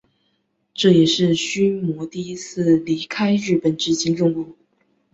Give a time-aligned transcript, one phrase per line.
[0.73, 4.55] 这也是须磨第一次离开日本执行任务。